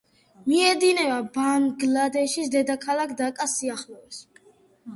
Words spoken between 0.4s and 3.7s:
მიედინება ბანგლადეშის დედაქალაქ დაკას